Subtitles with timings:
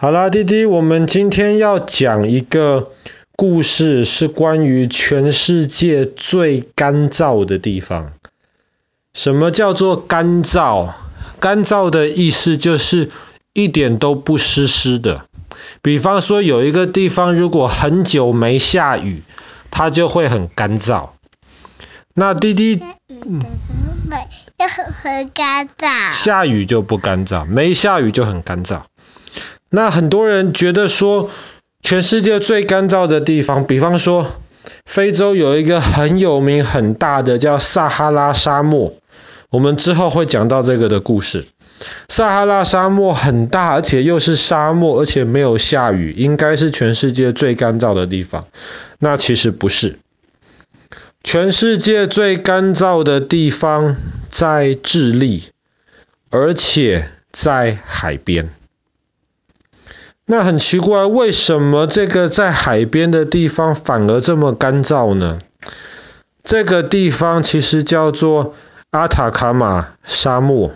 [0.00, 2.92] 好啦，滴滴，我们今天要讲一个
[3.34, 8.12] 故事，是关于全世界最干燥的地方。
[9.12, 10.92] 什么叫做干燥？
[11.40, 13.10] 干燥的意思就是
[13.52, 15.26] 一点都不湿湿的。
[15.82, 19.24] 比方说，有一个地方如果很久没下雨，
[19.72, 21.08] 它就会很干燥。
[22.14, 23.42] 那滴滴，嗯，
[24.56, 26.14] 就很干燥。
[26.14, 28.82] 下雨就不干燥，没下雨就很干燥。
[29.70, 31.30] 那很多人觉得说，
[31.82, 34.32] 全世界最干燥的地方，比方说，
[34.86, 38.94] 非洲有一个很有名很大的叫撒哈拉沙漠，
[39.50, 41.46] 我们之后会讲到这个的故事。
[42.08, 48.46] 撒哈拉沙漠很大，而且又是沙漠，而且没有下雨，应该是全世界最干燥的地方。
[48.98, 49.98] 那其实不是，
[51.22, 53.96] 全世界最干燥的地方
[54.30, 55.44] 在智利，
[56.30, 58.50] 而且在海边。
[60.30, 65.38] 那很奇怪，为什么这个在海边的地方反而这么干燥呢？
[66.44, 68.54] 这个地方其实叫做
[68.90, 70.72] 阿塔卡马沙漠，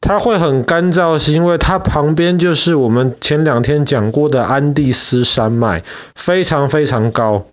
[0.00, 5.82] 它会很干燥，是因为它旁边就是我们前两天讲过的安第斯山脉，
[6.14, 7.46] 非常非常高，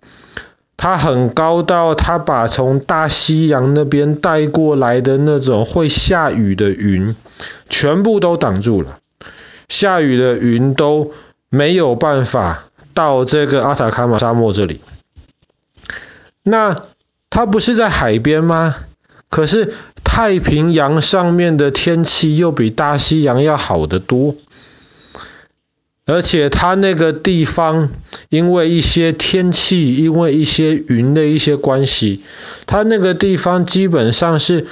[0.76, 7.16] 它很高到它把从大西洋那边带过来的那种会下雨的云，
[7.68, 8.98] 全部都挡住了。
[9.68, 11.12] 下雨的云都
[11.48, 12.64] 没有办法
[12.94, 14.80] 到这个阿塔卡马沙漠这里。
[16.42, 16.84] 那
[17.30, 18.76] 它不是在海边吗？
[19.28, 24.36] 可是太平洋上面的天气又比大西洋要好得多。
[26.08, 27.88] 而且它那个地方
[28.28, 32.22] 因为一些天气，因为一些云的一些关系，
[32.66, 34.68] 它那个地方基本上是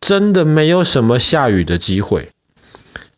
[0.00, 2.30] 真的没有什么下雨的机会。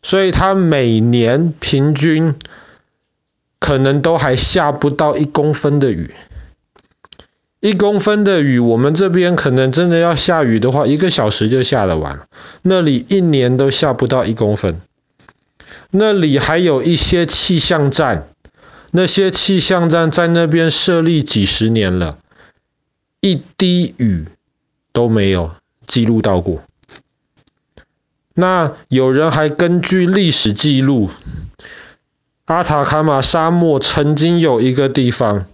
[0.05, 2.35] 所以它每年平均
[3.57, 6.13] 可能都还下不到一公分的雨，
[7.59, 12.27] 一公分的雨，我们这边可能真的要下雨的话，一个小时就下了完。
[12.61, 14.79] 那里一年都下不到一公分。
[15.89, 18.27] 那里还有一些气象站，
[18.91, 22.19] 那些气象站在那边设立几十年了，
[23.21, 24.27] 一滴雨
[24.93, 25.55] 都没有
[25.87, 26.61] 记录到过。
[28.37, 31.09] 那有人还根据历史记录，
[32.43, 35.45] 阿塔卡马沙漠曾经有一个地方，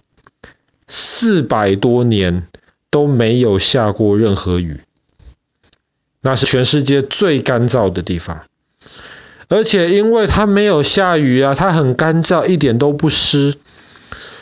[0.88, 2.48] 四百多年
[2.90, 4.80] 都没有下过任何雨，
[6.22, 8.42] 那是全世界最干燥的地方。
[9.46, 13.54] 而且因为它没有下雨啊，它很干燥，一点都不湿，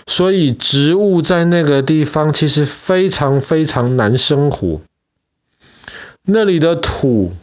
[0.07, 4.81] 所以植物在那个地方其实非常非常难生活。
[6.23, 7.35] 那里的土。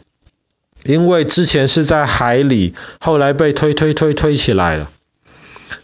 [0.88, 4.90] 因为之前是在海里，后来被推推推推起来了。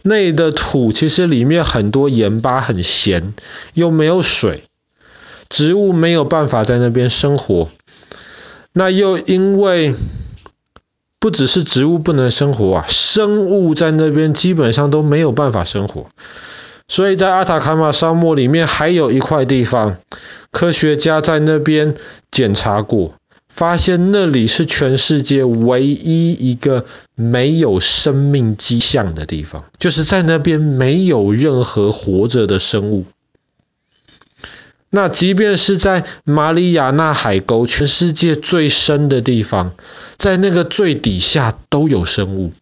[0.01, 3.35] 那里的土其实里面很多盐巴，很咸，
[3.75, 4.65] 又没有水，
[5.51, 7.69] 植物没有办法在那边生活。
[8.73, 9.95] 那又因为
[11.19, 16.07] 不只是植物不能生活啊，生物在那边基本上都没有办法生活。
[16.89, 19.99] 所以在阿塔卡马沙漠里面还有一块地方，
[20.51, 21.95] 科学家在那边
[22.31, 23.13] 检查过。
[23.55, 33.05] 发现那里是全世界唯一一个没有生命迹象的地方，就是在那边没有任何活着的生物。
[34.91, 39.75] 那即便是在马里亚纳海沟，全世界最深的地方，
[40.17, 42.53] 在那个最底下都有生物。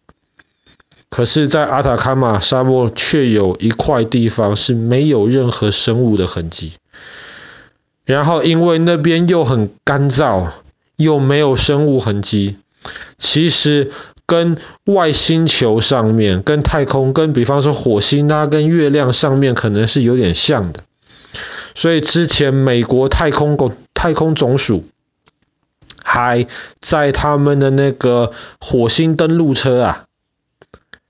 [1.09, 6.73] 可是，在阿塔卡马沙漠却有一块地方是没有任何生物的痕迹。
[8.05, 10.51] 然后，因为那边又很干燥。
[11.03, 12.57] 又没有生物痕迹，
[13.17, 13.91] 其实
[14.25, 20.83] 跟外星球上面、跟太空、跟比方说火星啊、跟月亮上面可能是有点像的。
[21.75, 24.85] 所以之前美国太空总太空总署
[26.03, 26.47] 还
[26.79, 30.05] 在他们的那个火星登陆车啊，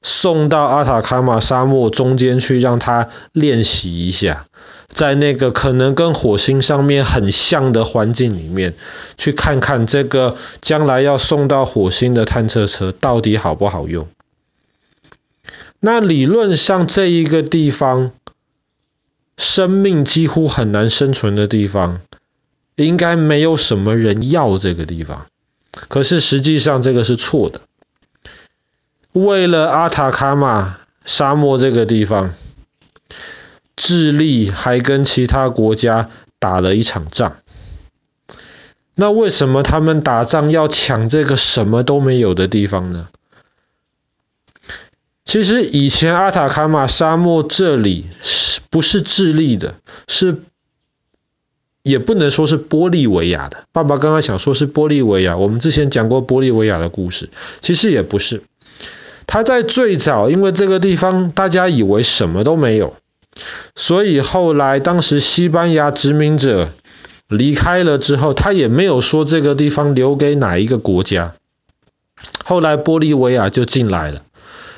[0.01, 4.45] 送到阿塔卡马沙漠中间去，让它练习一下。
[4.87, 8.75] 在那个可能跟火星上面很像的环境里面，
[9.17, 14.07] 去看看这个将来要送到火星的探测车到底好不好用。
[15.79, 18.11] 那理论上这一个地方，
[19.35, 22.01] 生命几乎很难生存的地方，
[22.75, 25.25] 应该没有什么人要这个地方。
[25.71, 27.61] 可是实际上这个是错的。
[29.11, 32.33] 为了阿塔卡马沙漠这个地方。
[33.75, 36.09] 智利还跟其他国家
[36.39, 37.37] 打了一场仗。
[38.95, 43.07] 那为什么他们打仗要抢这个什么都没有的地方呢？
[45.25, 49.75] 其实以前阿塔卡马沙漠这里是不是智利的？
[50.07, 50.41] 是
[51.81, 53.63] 也不能说是玻利维亚的。
[53.71, 57.29] 爸爸刚刚想说是玻利维亚，我们之前讲过玻利维亚的故事，
[57.61, 58.43] 其实也不是。
[59.25, 62.95] 他在最早，因为这个地方大家以为什么都没有，
[63.75, 66.69] 所以后来当时西班牙殖民者
[67.27, 71.33] 离开了之后，他也没有说这个地方留给哪一个国家。
[72.45, 74.21] 后来玻利维亚就进来了，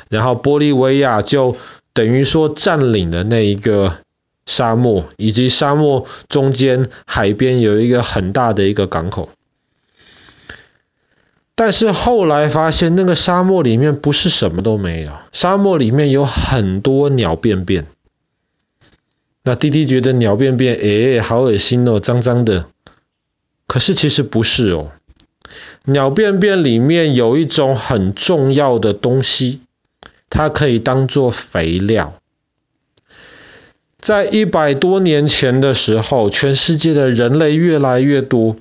[0.09, 1.57] 然后玻利维亚就
[1.93, 3.97] 等于说占领了那一个
[4.45, 9.29] 沙漠，以及沙漠中间海边有一个很大的一个港口。
[11.55, 17.85] 但是后来发现，那个沙漠里面不是什么都没有，沙漠里面有很多鸟便便。
[19.47, 22.65] 那弟弟觉得鸟便便，诶，好恶心哦，脏脏的。
[23.67, 24.91] 可是其实不是哦，
[25.85, 29.61] 鸟便便里面有一种很重要的东西，
[30.31, 32.19] 它可以当做肥料。
[33.99, 38.55] 在一百多年前的时候，全世界的人类越来越多。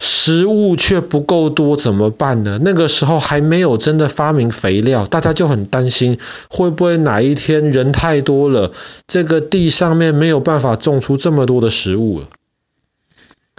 [0.00, 2.58] 食物却不够多，怎么办呢？
[2.62, 6.18] 那个时候还没有真的发明肥料，大家就很担心，
[6.48, 8.72] 会不会哪一天人太多了，
[9.06, 12.28] 这个地上面没有办法种出这么多的食物了。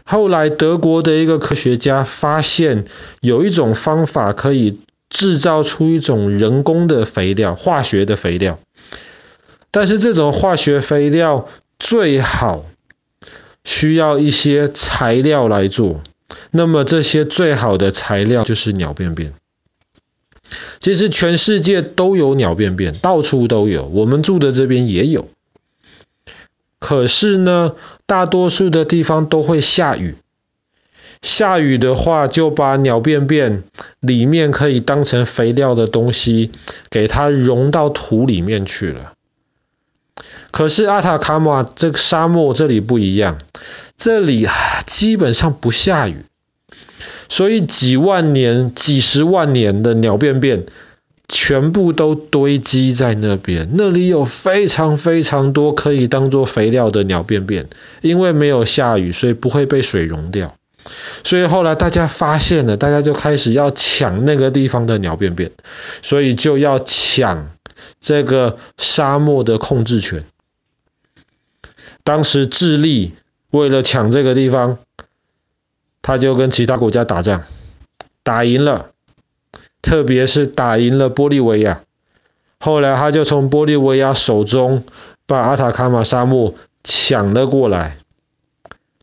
[0.03, 2.85] 后来德国的一个科学家发现，
[3.21, 4.79] 有一种方法可以
[5.09, 8.57] 制造出一种人工的肥料，化学的肥料。
[9.69, 11.47] 但是这种化学肥料
[11.79, 12.65] 最好
[13.63, 16.01] 需要一些材料来做。
[16.51, 19.33] 那么这些最好的材料就是鸟便便。
[20.79, 25.29] 其实全世界都有鸟便便，到处都有，我们住的这边也有。
[26.79, 27.75] 可是呢，
[28.05, 30.15] 大多数的地方都会下雨，
[31.21, 33.63] 下雨的话就把鸟便便
[33.99, 36.51] 里面可以当成肥料的东西，
[36.89, 39.13] 给它融到土里面去了。
[40.49, 43.37] 可是阿塔卡马这个沙漠这里不一样，
[43.95, 44.47] 这里
[44.85, 46.25] 基本上不下雨。
[47.31, 50.65] 所以几万年、几十万年的鸟便便
[51.29, 57.69] 全部都堆积在那边，那里有非常非常多可以当做肥料的鸟便便，
[58.01, 60.57] 因为没有下雨，所以不会被水溶掉。
[61.23, 65.51] 所以后来大家发现了，大家就开始要抢那个地方的鸟便便，
[66.01, 67.51] 所以就要抢
[68.01, 70.25] 这个沙漠的控制权。
[72.03, 73.13] 当时智利
[73.51, 74.79] 为了抢这个地方。
[76.01, 77.43] 他就跟其他国家打仗，
[78.23, 78.87] 打赢了，
[79.81, 81.81] 特别是打赢了玻利维亚。
[82.59, 84.83] 后来他就从玻利维亚手中
[85.25, 86.53] 把阿塔卡马沙漠
[86.83, 87.97] 抢了过来，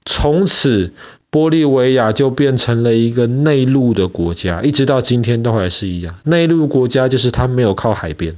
[0.05, 0.93] 从此
[1.31, 6.19] 玻利维亚就变成了一个内陆的国家，一直到今天都还是一样。
[6.25, 8.37] 内陆国家就是他没有靠海边，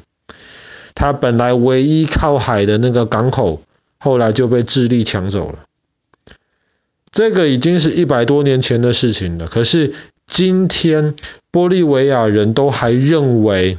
[0.94, 3.62] 他本来唯一靠海的那个港口，
[3.98, 5.58] 后来就被智利抢走了。
[7.12, 9.94] 这个已经是一百多年前的事情了，可是
[10.26, 11.16] 今天
[11.50, 13.78] 玻利维亚人都还认为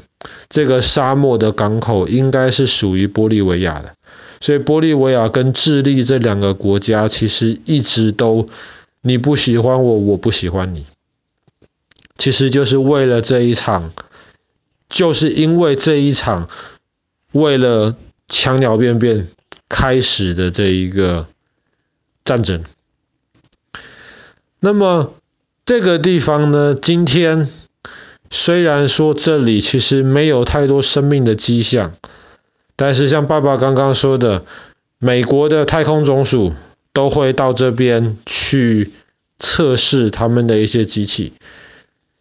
[0.49, 3.95] 这个沙漠的港口应该是属于玻利维亚的，
[4.41, 8.49] 所以玻利维亚跟智利这两个国家其实一直都
[9.01, 10.85] 你不喜欢我，我不喜欢你，
[12.17, 13.93] 其实就是为了这一场，
[14.89, 16.49] 就是因为这一场
[17.31, 17.95] 为了
[18.27, 19.29] 强鸟便便
[19.69, 21.27] 开始的这一个
[22.25, 22.65] 战争。
[24.63, 25.15] 那么
[25.65, 27.49] 这个地方呢，今天
[28.29, 31.95] 虽然说这里其实没有太多生命的迹象，
[32.75, 34.45] 但是像爸爸刚刚说的，
[34.99, 36.53] 美国的太空总署
[36.93, 38.91] 都会到这边去
[39.39, 41.33] 测试他们的一些机器，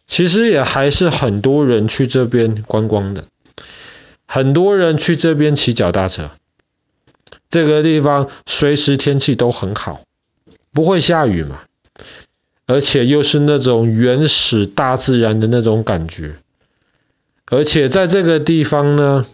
[0.07, 3.25] 其实也还是很多人去这边观光的，
[4.25, 6.31] 很多人去这边骑脚踏车，
[7.51, 10.01] 这个地方随时天气都很好，
[10.73, 11.61] 不会下雨嘛。
[12.71, 16.35] 而且又是那种原始大自然的那种感觉，
[17.47, 19.25] 而且在这个地方呢，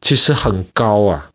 [0.00, 1.30] 其实很高啊，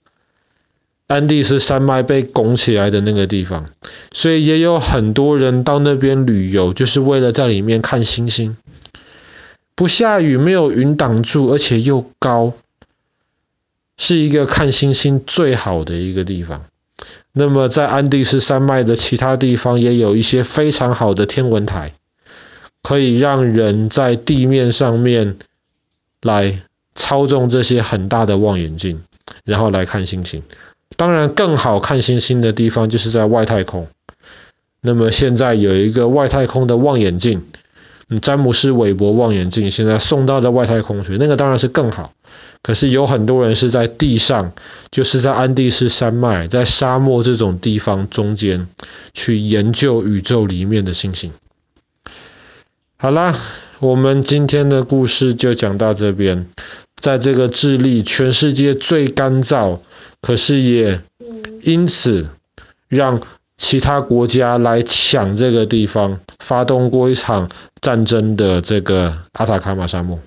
[1.07, 3.65] 安第斯山脉被拱起来的那个地方，
[4.12, 8.55] 所以也有很多人到那边旅游，就是为了在里面看星星。
[9.74, 12.53] 不下雨，没有云挡住，而且又高，
[13.98, 16.65] 是一个看星星最好的一个地方。
[17.33, 21.93] 那么在安第斯山脉的其他地方也有一些非常好的天文台，
[22.83, 25.38] 可以让人在地面上面
[26.21, 26.61] 来
[26.93, 29.01] 操纵这些很大的望远镜，
[29.45, 30.43] 然后来看星星。
[30.97, 33.88] 当然，更好看星星的地方就是在外太空。
[34.81, 37.43] 那么现在有一个外太空的望远镜，
[38.21, 42.11] 詹姆斯韦伯望远镜现在送到了外太空去，那个当然是更好。
[42.63, 44.53] 可是有很多人是在地上，
[44.91, 48.68] 就是在安第斯山脉、在沙漠这种地方中间
[49.13, 51.32] 去研究宇宙里面的星星。
[52.98, 53.36] 好啦，
[53.80, 56.48] 我们今天的故事就讲到这边。
[57.00, 59.80] 在这个智利，全世界最干燥，
[60.22, 61.01] 可是也
[61.63, 62.30] 因此
[62.88, 63.22] 让
[63.58, 67.50] 其他国家来抢这个地方，发动过一场
[67.82, 70.20] 战争的这个阿塔卡马沙漠。